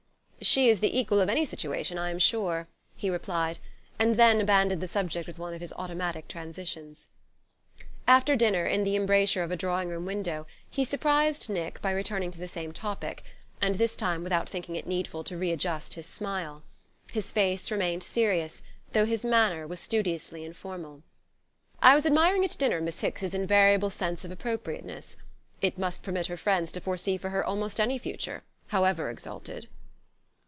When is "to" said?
12.31-12.39, 15.25-15.37, 26.71-26.81